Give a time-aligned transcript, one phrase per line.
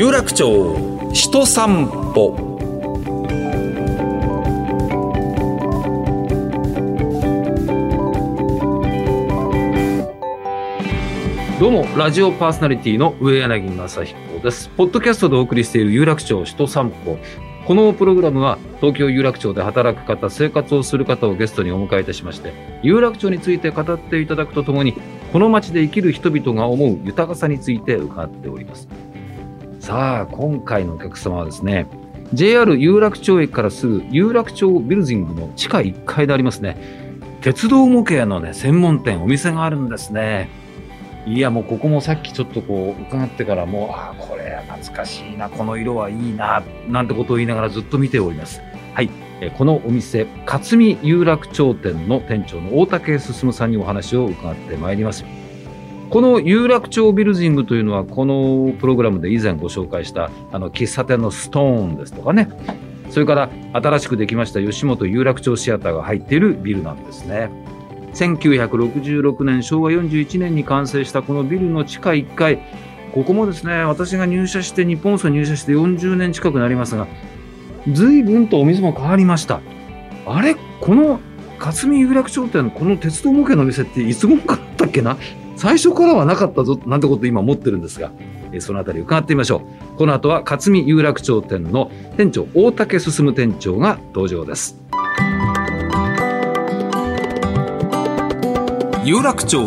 [0.00, 0.48] 有楽町
[1.12, 2.34] 人散歩。
[11.60, 14.70] どうもラジオパーソナリティの上柳正彦です。
[14.70, 17.18] ポッドキャストでお送りしている有楽町人散歩。
[17.66, 24.94] このプログラムは東京有楽町で働く方生活をする方をゲストにお迎えいたしまして有楽町について語っていただくとともに
[25.30, 28.88] この街で生きる人々が思う豊かさについて伺っております。
[29.90, 31.88] さあ今回のお客様はですね
[32.32, 36.76] JR 有楽町駅からすぐ有楽町ビルディングの地下1階でありますね。
[37.40, 40.48] 鉄道模型のね専門店お店があるんですね。
[41.26, 48.62] いやもうここもさっきちょっとこう伺ってからもうああこれ懐かしいなこの色はいいななんてことを言いながらずっと見ております。
[48.94, 49.10] はい。
[49.58, 55.24] このお店勝見有楽町店の店長の大竹進さんにお話を伺ってまいります。
[56.10, 62.48] この有楽町ビルディングというのはこのプログラムで以前ご紹介したあの喫茶店のストーンですとかね。
[63.10, 67.50] それから新しくできました吉本有楽町シアターが入っているビルなんですね。
[68.14, 72.58] 1966年昭和41年に完成したこのビルの地下1階。
[73.14, 77.08] ここもですね私が入社して日本層入社して40年近くなりますが
[77.92, 79.60] 随分とお店も変わりました。
[80.26, 80.56] あれ？
[80.80, 81.20] この
[81.60, 85.16] 勝見有楽町店この鉄道模型の店っていつ頃からだったっけな？
[85.60, 88.10] 最初からはなかったぞなんてこと今思ってるんですが
[88.50, 89.62] えその辺り伺ってみましょ
[89.94, 89.96] う。
[89.98, 94.80] この後は勝見有楽町店の店長大竹進店長が登場です。
[99.04, 99.60] 有楽町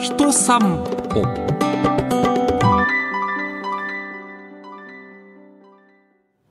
[0.00, 0.60] 人散
[1.10, 1.47] 歩。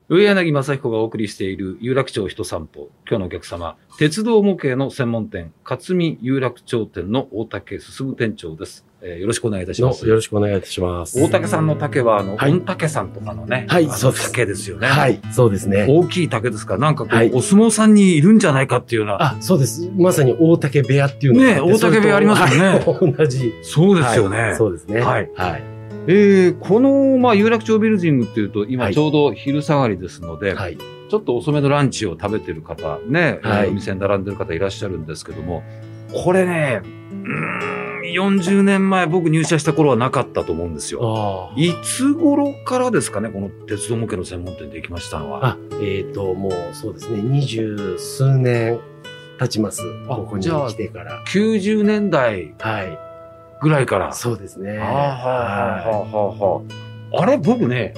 [0.09, 2.89] 上柳正彦がお送りしている有楽町人散歩。
[3.09, 10.07] 今日のお客様、鉄道模型の専門店、勝見有楽町店の大竹進店長です、えーよろしくお願いいたします。
[10.07, 11.21] よろしくお願いいたします。
[11.21, 14.87] 大竹さんの竹は、あの、はい御竹さんとかのね、はいそうです竹ですよね。
[14.87, 15.85] はい、そうですね。
[15.89, 16.75] 大きい竹ですか？
[16.75, 19.21] ら、なんかこう、はいお相撲さんにいるんじゃないかっていうような。
[19.21, 19.91] あ、そうです。
[19.97, 22.79] まさに大竹部屋っていうのがねえ大竹部屋ありますよね
[23.17, 23.53] 同じ。
[23.61, 24.37] そうですよね。
[24.39, 25.01] はいそうですね。
[25.01, 25.76] はいはい。
[26.07, 30.77] えーこの、まあ、有楽町ビルディングっていうと、今はいちょうど昼下がりですので、はい。
[31.09, 35.63] ちょっと遅めのランチを食べてる方、ね、はいお店に並んでる方いらっしゃるんですけども、
[36.13, 41.51] これね、うーん、40年前僕入社した頃はなかったと思うんですよ。
[41.55, 45.45] あいつ頃からですかね、この鉄道模型の専門店できましたのは。
[45.45, 45.57] あ。
[45.81, 47.21] えっ、と、もうそうですね。
[47.21, 48.79] 二十数年
[49.39, 49.81] 経ちます。
[50.09, 51.23] あここに来てから。
[51.27, 53.06] 90年代はい。
[53.61, 54.13] ぐらいから。
[54.13, 54.77] そうですね。
[54.77, 56.61] はあはあはあは
[57.13, 57.93] ああれ僕ね、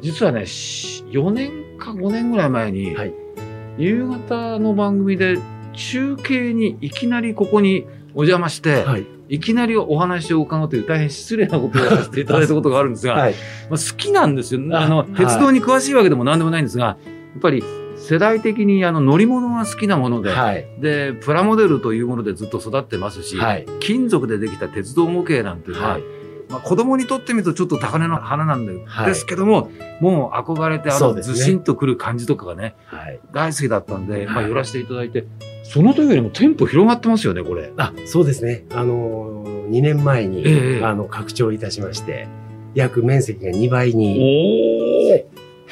[0.00, 3.14] 実はね、し4年か5年ぐらい前に、はい
[3.78, 5.38] 夕方の番組で
[5.72, 9.06] 中継にいきなりここにお邪魔して、はい。
[9.28, 13.34] いきなりお話を伺うという大変失礼なことをやらせていただいたことがあるんですが、はい。
[13.70, 14.60] まあ、好きなんですよ。
[14.76, 16.96] ああの、はい鉄道に詳しいわけでも何でもないんですが、や
[17.38, 17.64] っぱり
[18.02, 20.66] 世代的にあの乗り物が好きなもので、はい。
[20.80, 23.66] で、プラモデルというものでずっと育ってますし、はい。
[23.80, 26.02] 金属でできた鉄道模型なんていうのは、はい。
[26.48, 29.70] まあ、子供にとってみるとちょっと高嶺の花なんだよ、はいですけども、
[30.00, 33.20] もう憧れてあのずしんとくる感じとかがね、はい。
[33.32, 35.24] 大好きだったんで、まあはい寄らせていただいて、
[35.62, 37.72] その時よりも店舗広がってますよね、これ。
[37.76, 38.64] あ、そうですね。
[38.72, 42.26] あのー、2年前に、ええあの、拡張いたしまして、
[42.74, 44.81] 約面積が2倍に。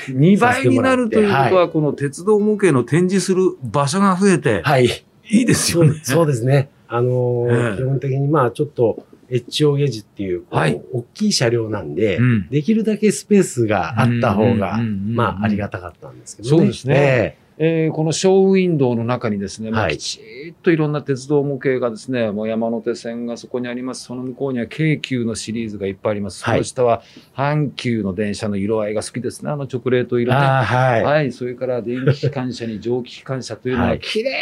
[0.08, 4.86] おお2倍になるということは、はこの鉄道模型の展示する場所が増えて、はい。
[5.30, 6.00] いいですよね。
[6.02, 6.70] そうですね。
[6.88, 16.56] あのーええ基本的にまあちょっと、越長ゲージっていう、はい大きい車両なんで、うんできるだけスペースがあった方が、まあありがたかったんですけどね。
[16.56, 24.04] そうですねええーこのショーウィンドウの中にですね、もうはいきちっといろんな鉄道模型がですね、もう山手線がそこにあります。
[24.04, 26.42] その向こうには京急のシリーズがいっぱいあります。
[26.42, 27.02] はいその下は
[27.36, 29.50] 阪急の電車の色合いが好きですね。
[29.50, 30.38] あのチョコレートえ色ね。
[30.38, 31.02] ああ、はい。
[31.02, 31.32] はい。
[31.32, 34.32] それから電気機関車に蒸気機関車というのは綺麗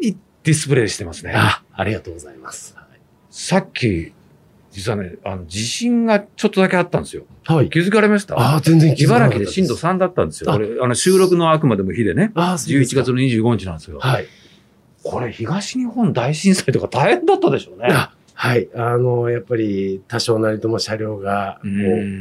[0.00, 1.32] にディスプレイしてますね。
[1.34, 2.76] あ、ありがとうございます。
[3.28, 4.12] さっき、
[4.76, 7.24] 実はね、あの、地震がちょっとだけあったんですよ。
[7.44, 7.70] はい。
[7.70, 8.38] 気づかれました？
[8.38, 10.50] ああ、全然気づかな茨城で震度3だったんですよ。
[10.52, 12.30] あこれ、あの、収録のあくまでも日でね。
[12.34, 13.98] ああ、す11か月の25日なんですよ。
[14.00, 14.26] はい。
[15.02, 17.88] これ、東日本大震災とか大変だったでしょうね。
[17.90, 18.68] あはい。
[18.74, 21.68] あの、やっぱり多少なりとも車両が、こ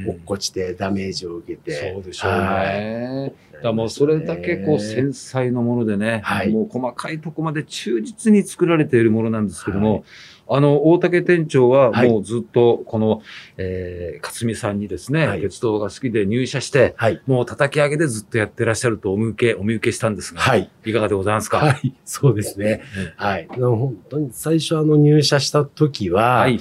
[0.08, 1.94] う落っこちてダメージを受けて。
[1.94, 3.34] そうでしょうはいね。
[3.64, 10.04] だもうそれだけこう繊細なものでね、はいもう細かいとこまで忠実に作られているものなんですけども、
[10.48, 13.22] あの、大竹店長ははいもうずっとこの、
[13.58, 17.22] えー、勝美さんにですね、はい鉄道が好きで入社して、はい。
[17.26, 20.70] もう叩き上げでずっとやってらっしゃるとお見受け、お見受けしたんですが、はい。
[20.86, 21.58] いかがでございますか？
[21.58, 21.94] はい。
[22.06, 22.82] そうですね。
[23.18, 23.48] はい。
[23.48, 26.60] でも本当に最初あの入社した時は、はい。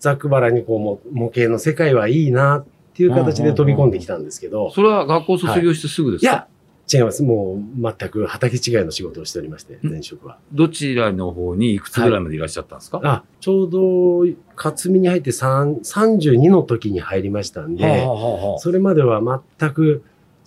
[0.00, 6.48] ざっくばらにこうも模型の世界はいいなってっていう形で飛び込んできたんですけど、それは学校卒業してすぐですか、いや、
[6.92, 7.22] 違います。
[7.22, 10.38] もう全く畑違いの仕事をしておりまして、前職は。
[10.52, 14.24] どちらの方にいくつぐらいまでいらっしゃったんですか、あ、ちょうど、
[14.56, 19.22] 勝見に入って3 32の時に入りましたんで、はあはあはあそれまでは
[19.58, 20.02] 全く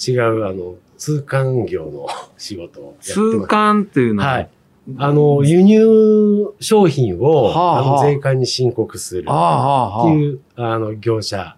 [0.05, 2.07] 違う、あの、通関業の
[2.37, 3.39] 仕事を通。
[3.47, 4.49] 関っていうのは、はい。
[4.97, 7.99] あの、輸入商品を、はあはあ。
[7.99, 11.55] あの税関に申告するああはあはっていう、あの、業者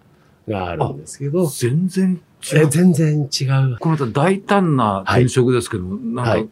[0.48, 2.68] があるんですけどあ、全然違えう。
[2.68, 3.78] 全然違う。
[3.78, 6.48] このまた大胆な転職ですけども、なんか、はい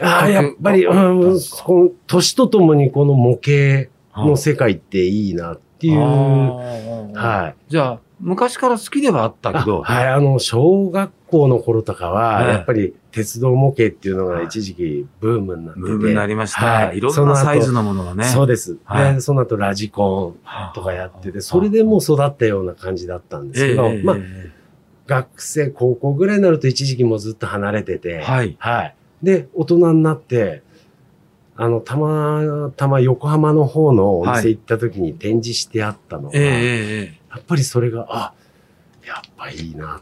[0.00, 6.04] ああ、やっぱり、うん、この年とともにこの模型はの世界っていいなっていう、あ
[7.14, 7.54] はあい。
[7.68, 15.88] じゃあ、昔から好きではあったけど、あはい、あの、小学校の頃とかは、はいやっぱり鉄道模型っていうのが一時期ブームになってて。
[15.88, 16.64] ムーブになりました。
[16.64, 18.24] はいい、ろんなサイズのものがね。
[18.24, 18.78] そうです。
[18.84, 24.52] はいで、その後ラジコンとかやってて、それでもう育ったような感じだったんですけど、ええまあ、え
[25.06, 28.56] 学生、高校ぐらいになると一時期もうずっと離れてて、えはい。
[28.58, 28.94] はい。
[29.22, 30.62] で、大人になって、
[31.56, 36.52] あの、たまたま横浜の方のお店行った時に展示してあったのが、えええや
[37.04, 38.32] ええっぱりそれが、あ、
[39.06, 40.00] やっぱいいな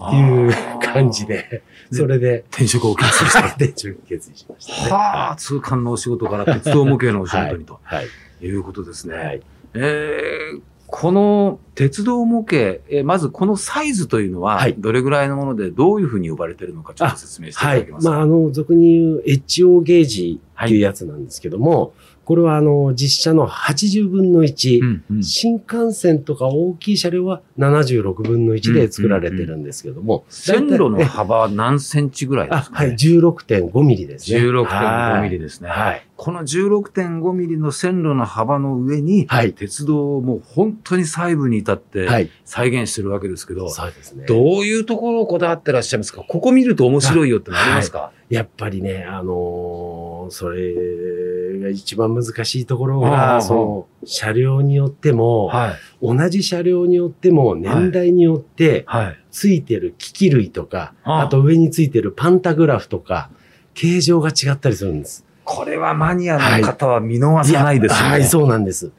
[0.00, 1.62] えっていう感じで、
[1.92, 3.46] それで、転職を決意した。
[3.56, 4.90] 転職決意しましたね。
[4.90, 8.06] はあ、通関のお仕事から鉄道模型のお仕事にとはい。
[8.42, 9.16] いうことですね。
[9.16, 9.42] はい。
[9.74, 10.60] えー
[10.96, 12.56] この鉄道模型、
[12.88, 17.92] えーまずこのサイズというのははい、どれぐらいのものでどういうふうに呼ばれているのか、ちょっと説明していたはいだけ。
[17.92, 18.10] ますか？
[18.12, 21.94] まあ、あの、俗に言う HO ゲージっていうやつなんですけども、
[22.24, 34.38] これはあの、実車の80分の1、うんうん新幹線とか大きい車両は76分の1で作られてるんですけども、線路の幅は何センチぐらいであ、すか、はい、ね、16.5ミリですね。
[34.40, 35.68] 16.5ミリでですね。
[35.68, 36.06] はい。
[36.16, 39.52] この16.5ミリの線路の幅の上に、はい。
[39.52, 42.30] 鉄道をもう本当に細部に至ってはい。
[42.44, 44.26] 再現してるわけですけど、そうですね。
[44.26, 46.22] どういうところをこだわってらっしゃいますか？
[46.26, 50.72] ここ見ると面白いよってのありますか、やっぱりね、あのーそれ
[51.64, 55.74] が一番難しいところが、その、車両によっても、はい。
[56.02, 59.18] 同じ車両によっても、年代によって、はい。
[59.30, 63.30] ついてる機器類とか、あと上についてるパンタグラフとか、
[63.74, 65.24] 形状が違ったりするんです。
[65.44, 68.10] これはマニアの方は見逃さないですよね。
[68.10, 68.92] はい、そうなんです。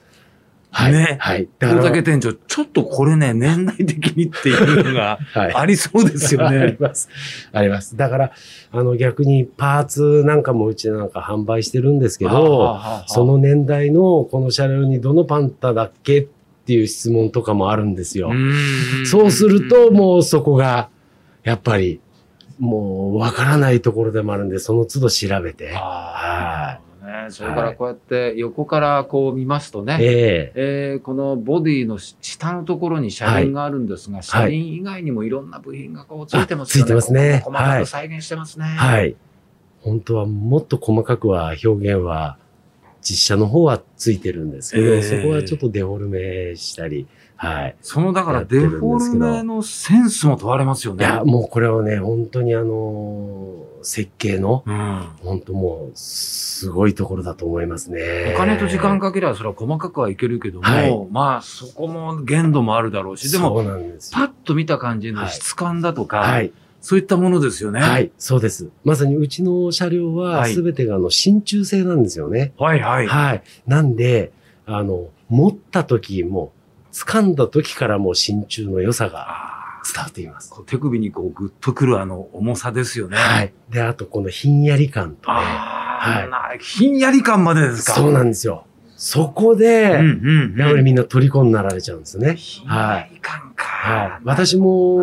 [0.77, 0.91] はい。
[0.91, 1.47] ねはい。
[1.57, 5.53] だ大竹店長、ちょっとこれね、 年代的にっていうのがはい。
[5.55, 6.77] ありそうですよ ありね。
[6.77, 7.07] ます。
[7.53, 7.95] あります。
[7.95, 8.31] だから、
[8.73, 12.77] あの逆にパーツなんかもうちなんか販売してるんですけど、
[13.07, 16.27] その年代のこの車両にどのパンタだっけっ
[16.65, 18.33] ていう質問とかもあるんですよ。
[19.05, 20.89] そうすると、もうそこが、
[21.43, 22.01] やっぱり、
[22.59, 25.71] もうわからないところでもあるんで、その都度調べて。
[25.75, 26.84] ああ、
[27.25, 36.85] ね、それからこうやって横からこう見ますとね、えええーこのボディの下のところに車輪があるんですが、車輪以外にもいろんな部品がこうついてますよね。
[36.85, 38.65] あついてますねここも細かく再現してますね。
[38.65, 39.15] はい。
[39.81, 42.37] 本当はもっと細かくは表現は、
[43.01, 47.05] 実写の方はついてるんですけど、ええそこはちょっとデフォルメしたり、
[47.37, 47.75] はい。
[47.81, 51.05] そのだからデフォルメのセンスも問われますよね。
[51.05, 55.07] いや、もうこれはね、本当にあのー設計の、うん。
[55.23, 58.33] 本当もう、すごいところだと思いますね。
[58.35, 63.97] お金と時間かければそれは細かくはいけるけども、はいまあそこも限度もあるだろうし、でもそうなんで。
[64.11, 66.51] パッと見た感じの質感だとか、はい。
[66.81, 67.79] そういったものですよね。
[67.79, 68.11] はい。
[68.17, 68.69] そうです。
[68.83, 72.53] まさにうちの車両は、はいすべてがあの、真鍮製なんですよね。
[72.57, 73.07] はいはい。
[73.07, 73.43] はい。
[73.65, 74.31] なんで、
[74.65, 76.51] あの、持った時も、
[76.95, 80.53] 掴んだ時からもう真鍮の良さが伝わっています。
[80.65, 83.17] 手首にこうグッとくるあの重さですよね。
[83.17, 83.53] はい。
[83.69, 85.37] で、あとこのひんやり感とね。
[85.37, 87.93] はいなひんやり感までですか。
[87.95, 88.65] そうなんですよ。
[88.95, 90.57] そこで、うんうんうん。
[90.57, 92.35] やっぱりみんな虜になられちゃうんですよね。
[92.35, 93.65] ひんやり感か。
[93.65, 94.21] はい。
[94.23, 94.95] 私も、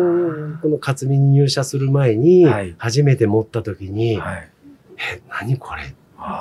[0.63, 4.49] この勝見に入社する前にはい、初めて持った時に、はい。
[4.97, 5.83] え、何これ？
[5.83, 5.89] っ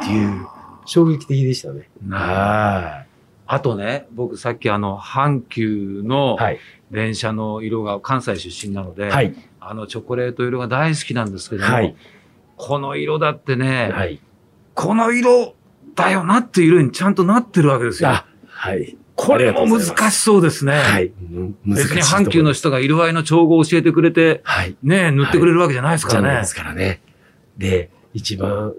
[0.02, 0.46] ていう
[0.86, 1.90] 衝撃的でしたね。
[2.06, 3.04] なは
[3.52, 6.42] あとね、僕さっきあの、阪急のい。
[6.42, 6.58] はい。
[6.90, 9.34] 電車の色が関西出身なので、はい。
[9.60, 11.94] あのチョコレート色が大好きなんですけども、はい。
[12.56, 14.20] この色だってね、はい。
[14.74, 15.54] この色
[15.94, 18.08] だよなっていう色にちゃんとなってるわけですよ。
[18.08, 18.96] あ、はい。
[19.16, 20.72] これも難しそうですね。
[20.72, 21.12] はい。
[21.66, 24.74] 別に阪急の人が色合いの調合を教えてくれて、はい。
[24.82, 26.24] ね、塗ってくれるわけじゃないですからね。
[26.24, 27.02] じゃないですからね。
[27.58, 28.72] で、一番、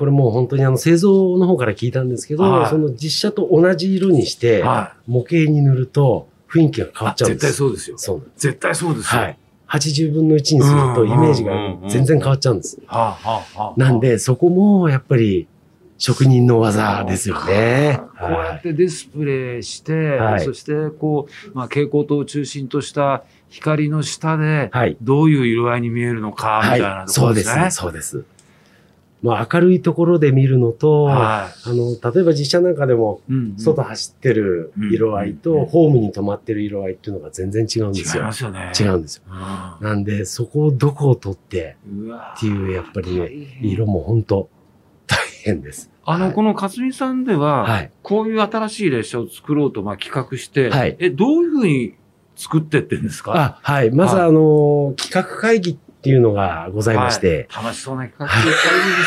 [0.00, 7.46] これもう本当にあの製造の方から聞いたんですけど、はいその実写と同じ色にして、は模型に塗ると雰囲気が変わっちゃうんです。
[7.46, 7.98] 絶対そうですよ。
[7.98, 8.30] そう。
[8.38, 9.20] 絶対そうですよ。
[9.20, 9.38] はい。
[9.68, 10.62] 80分の1にする
[10.94, 11.52] とイメージが
[11.90, 12.78] 全然変わっちゃうんです。
[13.76, 15.46] なんで、そこもやっぱり
[15.98, 18.00] 職人の技ですよね。
[18.18, 24.96] こうやってディスプレイして、はいそしてこう、まあ、蛍光灯を中心とした光の下で、はい。
[25.02, 27.70] どういう色合いに見えるのか、みたいなところですね。
[27.70, 28.12] そうです。
[28.12, 28.39] そうです。
[29.22, 33.20] まあ、明るいところで見るのと、はあの、例えば実写なんかでも、
[33.58, 38.32] 外走ってる色合いと、うんホームに止まってる色合いっていうのが全然違うんですよ違いま。
[38.32, 38.72] すよね。
[38.80, 39.22] 違うんですよ。
[39.80, 41.76] うなんで、そこをどこを取って
[42.36, 43.30] っていう、やっぱりね、
[43.62, 44.48] 色も本当
[45.06, 45.90] 大変です。
[46.04, 47.90] あの、はいこの勝美さんでは、はい。
[48.02, 51.94] こういう新しい列車を作ろうと、まあ、企画して、はいえ、どういうふうに
[52.36, 53.34] 作ってってんですか？
[53.34, 53.90] あ、はい。
[53.90, 57.64] まず、はいあの、企画会議っていうのがございまして、はい。
[57.64, 58.26] 楽しそうな企画。
[58.42, 59.04] でいいいいで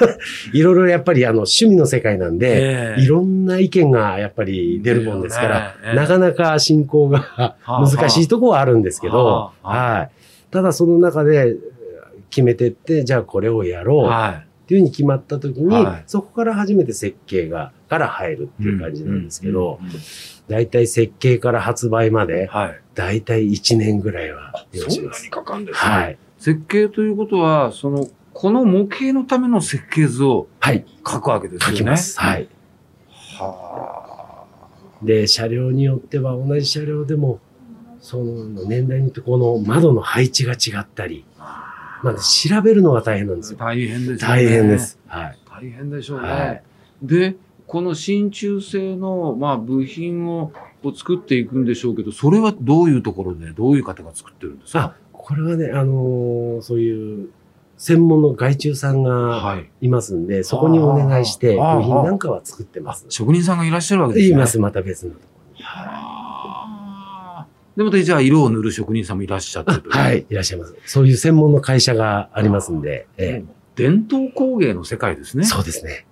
[0.00, 0.06] す
[0.52, 0.58] ね。
[0.58, 3.02] いろいろやっぱりあの趣味の世界なんで、ええ。
[3.02, 6.00] いろんな意見がやっぱり出るもんですから、出るよね。
[6.02, 10.52] なかなか進行がはあ難しいところはあるんですけど、はい。
[10.52, 11.56] ただその中で
[12.30, 14.04] 決めてって、じゃあこれをやろう。
[14.04, 18.66] はっていうふうに決まった時に、はいそこから初めて設計が、から入るってい。
[18.66, 20.00] いう感じなんですけど、うんうんうん
[20.48, 22.80] だいたい設計から発売まで、はい。
[22.94, 25.28] だいたい1年ぐらいは要します。
[25.28, 25.90] かかるんですね。
[25.90, 26.18] はい。
[26.38, 30.86] 設計ということは、その、この模型のための設計図をはい。
[31.04, 31.76] 書くわけですよね。
[31.78, 32.20] 書きます。
[32.20, 32.48] はい。
[33.38, 34.46] は
[35.02, 37.40] で、車両によっては同じ車両でも、
[38.00, 41.35] その年代によってこの窓の配置が違ったり、あ。
[42.02, 43.58] まあ、調べるのが大変なんですよ。
[43.58, 44.34] 大変ですよね。
[44.34, 44.78] 大変で。
[44.78, 44.98] す。
[45.06, 45.38] はい。
[45.48, 46.28] 大変でしょうね。
[46.28, 46.62] はい
[47.02, 47.36] で、
[47.66, 50.50] この真鍮製の、まあ、部品を
[50.82, 54.80] こう作っていくんでしょうけど、それはどういうところで、どういう方が作ってるんですか？
[54.80, 57.28] あ、これはね、あのーそういう
[57.76, 59.68] 専門の外注さんがはい。
[59.82, 63.04] いますんで、そこにお願いして、部品なんかは作ってまあす。
[63.10, 64.34] 職人さんがいらっしゃるわけですね。
[64.34, 65.62] います、また別のところに。
[65.62, 66.15] はあ。
[67.76, 70.74] でも、じゃあ、色を塗る職人さんもいらっしゃってとうはい、いらっしゃいます。
[70.86, 75.46] そういう専門の会社がありますんで、え伝統工芸の世界ですえね。
[75.46, 76.06] そうですね。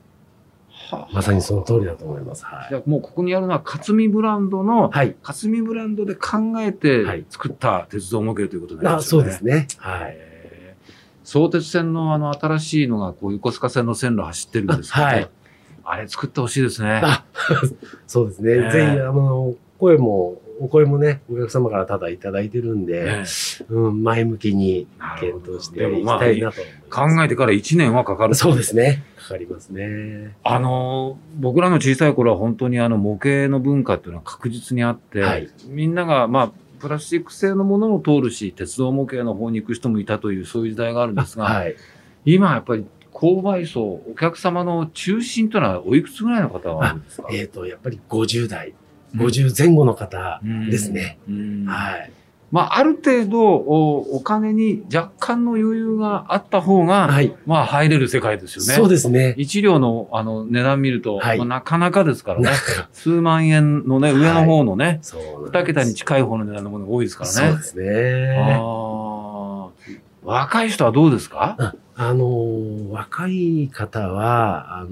[0.69, 2.45] はあまさにその通りだと思います。
[2.45, 2.67] はい。
[2.69, 5.17] じゃあもうここにあるのは、勝美ブランドの、はい。
[5.23, 9.31] 勝美ブランドで考えはいて作った鉄道模型ということになりあ、ますよね。
[9.31, 9.67] そうですね。
[9.79, 10.17] はい。
[11.25, 15.31] 相鉄線のあの新しいのがこう横須賀線の線路走ってるんですけど、あはい
[15.87, 17.01] あれ作ってほしいですね。
[17.05, 17.25] あ、
[18.07, 18.57] そうですね。
[18.57, 23.25] ねえぜひ、あの、声も、お声もね、お客様からただいただいてるんで、ね
[23.69, 24.87] うん、前向きに
[25.21, 26.59] 検討していきたいなと
[26.91, 27.17] ます。
[27.17, 28.35] 考えてから1年はかかる。
[28.35, 29.05] そうですね。
[29.17, 30.37] かかりますね。
[30.45, 41.75] あのー、僕らの小さい頃は本当にあの模型の文化っていうのは確実にあって、はいみんながまあ、プラスチック製のものも通るし、鉄道模型の方に行く人もいたという、そういう時代があるんですが、はい。
[42.25, 47.29] 今やっぱり購買層、お客様の中心というのはおいくつぐらいの方が多いんですか？
[47.33, 48.75] えっ、と、やっぱり50代、
[49.17, 51.19] 50前後の方うんですね。
[51.29, 52.11] うんはい。
[52.53, 57.35] まあ、ある程度お、お金に若干の余裕があった方が、はい。
[57.47, 58.75] まあ、入れる世界ですよね。
[58.75, 59.35] そうですね。
[59.37, 62.51] 一両の、あの、値段見ると、はいまあなかなかですからね
[62.93, 65.53] 数万円のね、上の方のね、そうなんです。
[65.59, 67.35] 二桁に近い方の値段のものが多いですからね。
[67.35, 68.57] そうですね。
[68.57, 71.75] あー若い人はどうですか？
[71.97, 74.89] あのー若い方は、あの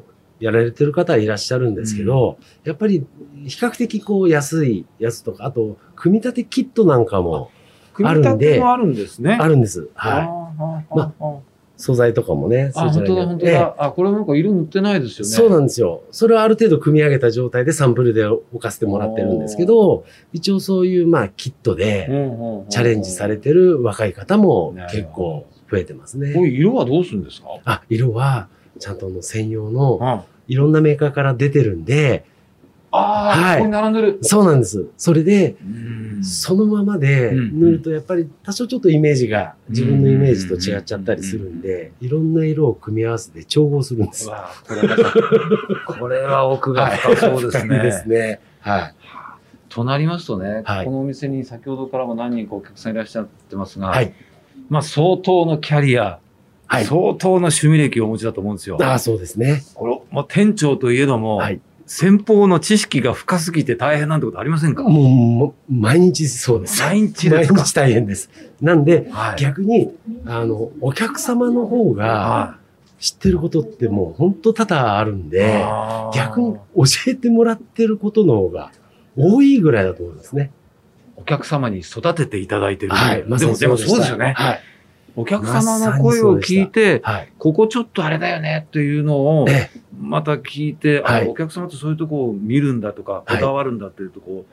[0.00, 0.03] ー
[0.44, 3.06] やられてる方はいらっしゃるんですけど、やっぱり
[3.46, 7.50] 比較的こう安いやつとか、あと、組み立てキットなんかも
[7.94, 9.38] 組み立てもあるんですね。
[9.40, 9.88] あるんです。
[9.94, 10.26] あはい。
[10.26, 11.34] ーまあ
[11.76, 12.70] 素材とかもね。
[12.76, 13.74] あ、本当だ、本当ええだ。
[13.78, 15.32] あ、これなんか色塗ってないですよね。
[15.32, 16.02] そうなんですよ。
[16.12, 22.06] それをある程度組み上げた状態でサンプルで置かせてもらってるんですけど、一応そういうまあキットで
[22.68, 26.30] チャレンジされてる若い方も結構増えてますこうね。
[26.32, 27.48] いう色はどうするんですか？
[27.64, 28.46] あ、色は
[28.78, 32.24] ちゃんとあの専用のあいろんなメーカーから出てるんで、
[32.90, 34.18] あー、はいここに並んでる。
[34.22, 34.86] そうなんです。
[34.96, 44.30] それで、うんそのままでうん塗るとやっぱり多少ちょっとイメージが自分のイメージと違っちゃったりするんで、いろんな色を組み合わせて調合するんですう。
[44.30, 47.82] わあこれまたこれは奥が深そうです深いね。
[47.82, 48.40] ですね。
[48.60, 48.94] はい。
[49.68, 54.14] となりますとね、はいこのお店に先ほどからも何人かお客さんいらっしゃってますが、はい。
[54.70, 56.20] まあ相当のキャリア、
[56.66, 56.84] はい。
[56.84, 58.78] 相当の趣味歴をお持ちだと思うんですよ。
[58.80, 59.62] ああ、そうですね。
[59.74, 61.60] これ、まあ、店長といえども、はい。
[61.86, 64.84] 先方の知識が深すぎて大変なんてことありませんか？
[64.84, 66.80] もう毎日そうです。
[66.80, 67.54] 毎日ですか？
[67.56, 68.30] 毎日大変です。
[68.62, 69.36] なんで、はい。
[69.38, 69.94] 逆に、
[70.24, 72.58] あの、お客様の方がは
[72.98, 75.62] 知ってることってもう本当多々あるんいで、
[76.14, 78.72] 逆に教えてもらってることの方が
[79.14, 80.52] 多いぐらいだと思いますね。
[81.16, 82.94] お客様に育てていただいてる。
[82.94, 83.16] はい。
[83.18, 84.32] でも、でもそうですよね。
[84.38, 84.60] はい。
[85.16, 87.32] お客様の声を聞いて、はい。
[87.38, 94.46] ここちょっとあれだよねっていうのを、ええ、また聞いて、あはいお客様ってそういうとこを見るんだとか、こはいだわるんだっていうとこを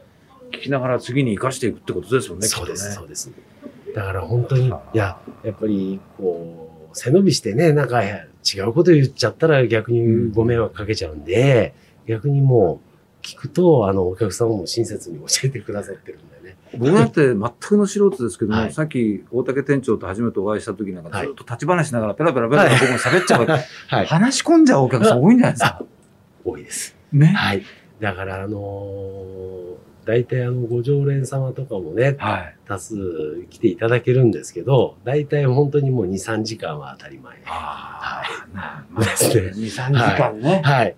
[0.52, 2.96] 聞きながら次に生かしていくってことですよね、そうです、ね。
[2.96, 3.32] そうです。
[3.96, 8.20] だから本当に、いや、やっぱり、こう、背伸びしてね、なんか違
[8.68, 11.74] うこと言っちゃったら逆にご迷惑かけちゃうんで、
[12.08, 12.92] 逆にもう、
[13.22, 16.41] 聞くと、あの、お客様も親切に教えてくださってるんでね。
[16.78, 23.46] 僕だって全くの素人ですけども、はいさっき大竹店長と初めてお会いした時なんかはいずっと立ち話しながらペラペラペラペラはい僕も喋っちゃう、
[23.88, 24.06] はい。
[24.06, 25.84] 話し込んじゃうお客さん多いんじゃないですか。
[26.44, 26.96] 多いです。
[27.12, 27.28] ね。
[27.28, 27.64] はい。
[28.00, 32.56] だから、あのー大体あの、ご常連様とかもね、はい。
[32.68, 32.96] 多数
[33.50, 37.38] 来ていただけるんですけど、大体本当にもう2、3時間は当たり前。
[37.46, 40.62] ああ、なまあ、 ですね2、3時間ね。
[40.64, 40.96] はい。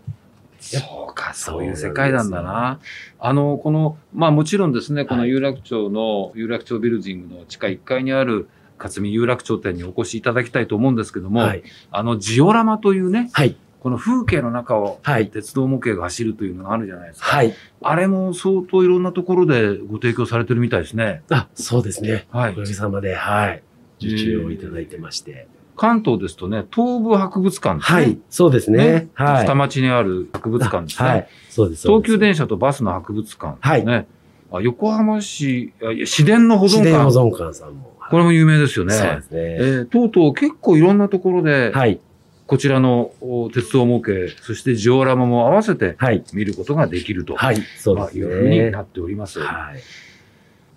[0.63, 2.79] そうか、そういう世界なんだな。
[3.19, 11.63] あの、この、まあもちろんですね、この有楽町の、有楽町ビルディングの地下1階にある勝見有楽町店にお越しいただきたいと思うんですけども、はい。
[11.91, 13.55] あのジオラマというね、はい。
[13.79, 15.29] この風景の中をはい。
[15.29, 17.25] 鉄道模型が走るというのがあるじゃないですか。
[17.27, 17.53] はい。
[17.81, 21.21] あれも相当いろんなところでご提供されてるみたいですね。
[21.29, 22.25] あ、そうですね。
[22.31, 22.61] はいおか。
[22.61, 23.63] げさまで、はい。
[23.99, 25.47] 受注をいただいてまして。
[25.75, 27.97] 関東ですとね、東武博物館ですね。
[27.99, 28.19] はい。
[28.29, 29.09] そうですね。
[29.13, 29.45] はい。
[29.47, 31.09] 下町にある博物館ですね。
[31.09, 31.27] はい。
[31.49, 31.87] そうです。
[31.87, 34.07] 東急で電車とバスの博物館ですね。
[34.51, 35.73] あ横浜市、
[36.05, 37.19] 市電の保存自然保館。
[37.19, 37.97] 存館さんも。
[38.11, 38.93] これも有名ですよね。
[38.93, 39.65] そうですえね。
[39.81, 41.99] ーとうとう結構いろんなところで、はい。
[42.45, 46.23] こちらのお鉄道模型、そしてジオラマも合わせてはい。
[46.33, 47.57] 見ることができると、はい。
[47.79, 48.69] そうまあですいうふうにね。
[48.69, 49.39] なっております。
[49.39, 49.79] はい。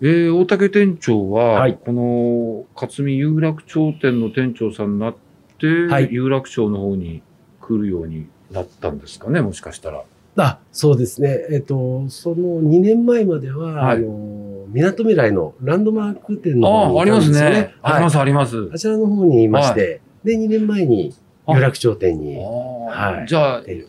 [0.01, 5.15] えー大竹店長は、はいこの勝見有楽町店の店長さんになっ
[5.57, 7.23] て、はい有楽町の方に
[7.61, 10.03] 来るようになったんですかね、もしかしたら。
[10.37, 11.47] あ、そうですね。
[11.51, 17.73] えっと、その2年前までは、はいあの、港未来のランドマーク店のああ、ありますね。
[17.81, 18.69] あります、あります。
[18.71, 21.13] あちらの方にいまして、で、2年前に
[21.47, 22.37] 有楽町店に。
[22.37, 23.83] あはいじゃあ、え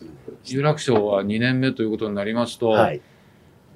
[0.45, 3.01] 有楽町は2年目ということになりますと、はい。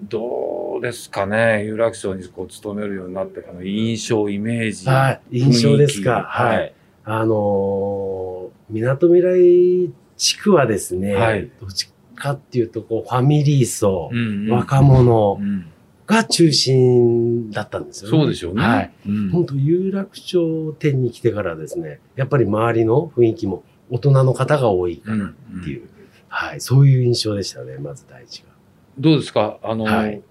[0.10, 4.88] どうですかね、有楽町にこう勤めるようになって、この印象、イメージ。
[4.88, 5.40] はい。
[5.40, 6.24] 印象ですか。
[6.24, 6.74] はい。。
[7.06, 15.66] あのー、港未来地区はですね、はいどっちかっていうと、こう、ファミリー層、うんうん若者うん
[16.06, 18.18] が中心だったんですよね。
[18.18, 18.62] そうでしょうね。
[18.62, 18.92] はい。
[19.08, 25.88] うん本当有楽町店に来てからですね、やっぱり周りの雰囲気も大人の方が多いかなっていう、
[26.28, 28.53] はい、そういう印象でしたね、まず第一が。
[28.98, 29.58] どうですか？
[29.64, 30.22] あの、はい。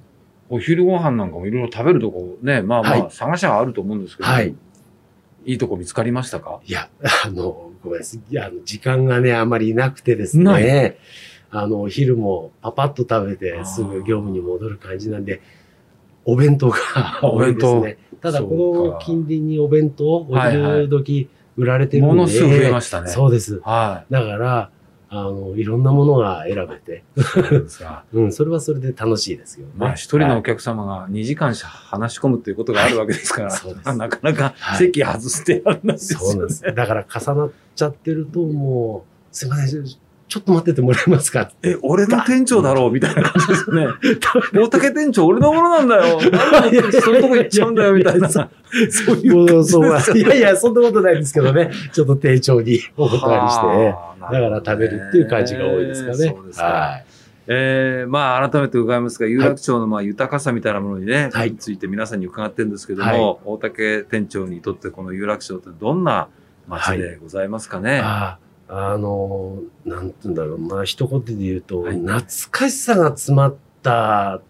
[0.48, 3.10] お昼ご飯なんかもいろいろ食べるとこね、まあまあ、はい。
[3.10, 4.54] 探しはあると思うんですけど、はい。
[5.44, 6.60] いいとこ見つかりましたか？
[6.66, 6.88] いや、
[7.24, 8.20] あの、ごめんなさい。
[8.30, 10.98] いや、時間がね、あまりなくてですなね、
[11.50, 15.40] あの、お昼もパパッと食べてすぐ業務に戻る感じなんで、
[16.24, 16.76] お弁当が
[17.22, 18.16] お 多い弁当ですね。
[18.20, 20.76] ただ、この近隣にお弁当、おはいはい。
[20.82, 23.08] 昼時売られてるんで、ものすごく増えましたね。
[23.08, 23.60] そうです。
[23.64, 24.70] はだから、
[25.14, 27.04] あの、いろんなものが選べて、
[28.14, 29.72] うん、それはそれで楽しいですよね。
[29.76, 36.24] まあ、一人のおはい客様が2時間し話し込むということがあるわけですから、はい なかなかはい席外してやらないですよね。
[36.24, 36.62] そうなんです。
[36.62, 39.84] だから重なっちゃってると、もう、すいません、
[40.28, 41.50] ちょっと待っててもらえますか？
[41.62, 43.86] え、俺の店長だろうみたいな感じですよね。
[44.58, 46.18] 大竹店長、俺のものなんだよ。
[46.30, 48.28] なんでそういうとこ行っちゃうんだよ、みたいな。
[48.28, 51.70] そういうそういやいや、そんなことないですけどね。
[51.92, 56.16] ちょっと丁重にお断りして、はあだから食べるっていう感じが多いですかね。
[56.16, 56.64] そうですか。
[56.64, 57.04] はい。
[57.48, 66.28] えー、まあ改めて伺いますが、有楽町のまあ豊かさみたいなものにね、はいついて皆さんに伺ってるんですけども、はい大竹店長にとってこの有楽町ってどんな
[66.68, 68.00] 街でございますかね？
[68.02, 68.38] あ
[68.74, 70.58] あの、なんて言うんだろう。
[70.58, 74.40] まあ、一言で言うと、はい懐かしさが詰まった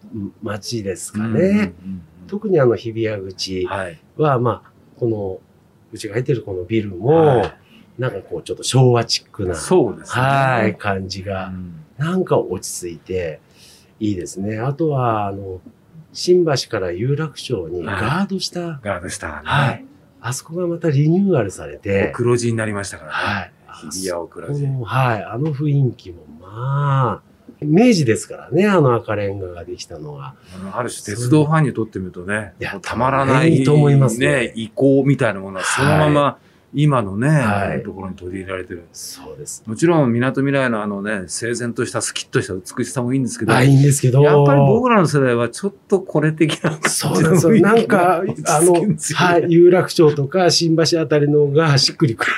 [0.41, 1.25] 街ですかね。
[1.27, 3.67] うんうんうん特にあの、日比谷口
[4.17, 5.39] はまあ、この、
[5.91, 7.53] うちが入ってるこのビルも、はい
[7.99, 10.21] なんかこう、ちょっと昭和チックな、そうですね。
[10.21, 13.39] はい、感じうが、んなんか落ち着いて、
[13.99, 14.57] いいですね。
[14.57, 15.61] あとは、あの、
[16.11, 19.33] 新橋から有楽町にはいガードした、ガードしたね。
[19.43, 19.85] はい。
[20.21, 23.15] あそこがまたリニューアルされて、黒字になりましたからね。
[23.15, 23.53] はい。
[23.91, 24.63] 日比谷を黒字。
[24.63, 30.35] この、はい、あの雰囲気も、まあ、明治ですからね、あの赤レンガができたのは。
[30.73, 36.37] ある種鉄道ファンにとってみるとねいや、たまらない、いいと思いますねね、意向みたいなものはそのまま
[36.73, 38.87] 今のね、はいところに取り入れられてる。
[38.91, 39.63] そうです。
[39.65, 44.21] もちろん、港未来のあのね、整然としたスキッとした美しさもいいんですけど、あ、いいんですけど。
[44.21, 46.79] やっぱり僕らの世代はちょっとこれ的な。
[46.89, 47.59] そうなんですよ。
[47.61, 52.33] なんか、あの、はい、有楽町とか新橋あたりのがしっくりくる。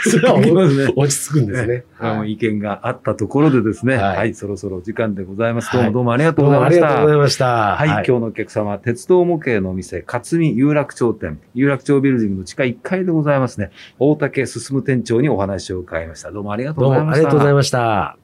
[0.96, 1.86] 落ち着くんですね。
[1.98, 5.76] あのはい意見があったところでですね、は、はいいそろそろお時間でございます。
[5.76, 6.86] はいどうもどうもありがとどううございました。
[6.86, 7.76] もありがとうございました。
[7.76, 13.72] はい、今日のお客様、鉄道模型のお店、勝見有楽町店、有楽町ビルディングの地下1階でございますね。
[14.00, 16.32] 大竹進店長にお話を伺いました。
[16.32, 17.16] どうもありがとうどうございました。
[17.16, 18.18] もありがとうございました。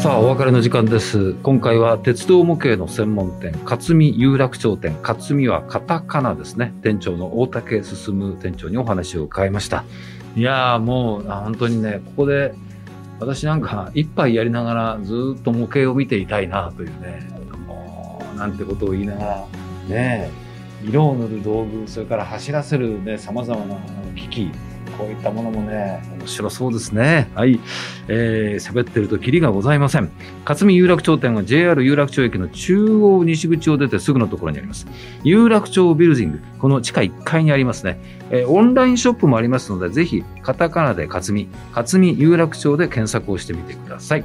[0.00, 1.34] さあ、お別れの時間です。
[1.42, 6.72] 今回は鉄道模型の専門店、勝見有楽町店、勝見はカタカナですね。
[6.82, 9.84] 店長の大竹進店長にお話を伺いました。
[10.36, 12.54] いやーもう、本当にね、ここで、
[13.20, 17.28] 私なんか一杯やりながらずっと模型を見ていたいなというね、
[18.36, 19.46] なんてことを言いながら、
[19.88, 20.30] ね、
[20.82, 23.76] 色を塗る道具、それから走らせるね、様々な
[24.16, 24.50] 機器、
[25.00, 27.30] こういったものもね、面白そうですね。
[27.34, 27.58] はい。
[28.08, 30.10] えー、喋ってるとキリがございません。
[30.44, 34.86] 勝見有楽町店は JR 有楽町駅の中央西口を出てすぐのところにあります。
[35.24, 37.98] 有楽町ビルディング、この地下1階にありますね。
[38.30, 44.24] えー、オンラインショップもありますので、ぜひ、カタカナで勝見、勝見有楽町で検索をしてみてください。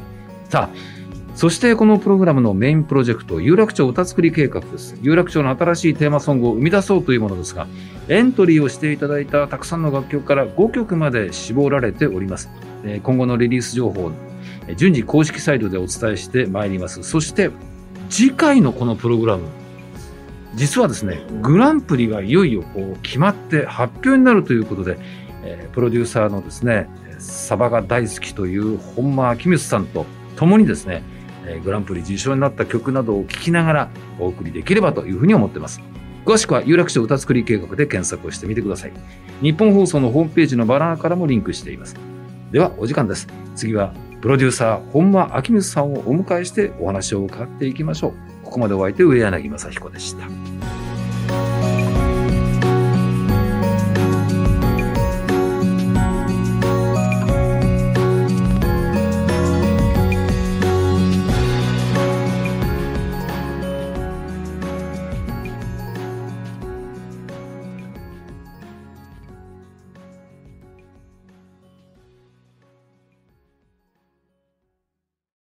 [0.50, 0.95] さあ、
[1.36, 4.98] そしてこのプログラムのメインプロジェクト、有楽町歌作り計画です。
[5.02, 7.68] 有楽町の新しいテーマソングを生み出そうというものですが、
[8.08, 12.50] エントリーをしていただいたたくさんの楽曲から5曲まで絞られております。
[13.04, 14.12] 今後のリリース情報、
[14.78, 17.04] 順次公式サイトでお伝えしてまいります。
[17.04, 17.52] そして、
[18.10, 19.44] 次回のこのプログラム、
[20.54, 24.98] 実はですね、グランプリがいよいよこう決まって発表になるということで、
[25.74, 26.88] プロデューサーのですね、
[27.20, 30.06] サバが大好きという本間明光さんと
[30.38, 31.04] 共にですね、
[31.48, 35.82] えグランプリ受賞になった曲などを聴きながらお送りできればというふうに思っています。
[36.26, 38.94] 詳しくは有楽町歌作り計画で検索をしてみてください。
[39.42, 41.96] 日本放送のホームページのバナーからもリンクしています。
[42.52, 43.28] では、お時間です。
[43.56, 48.14] 次は、プロデューサー、本間明光さんをお迎えしてお話を伺っていきましょう。
[48.44, 50.55] ここまでお相手、上柳正彦でした。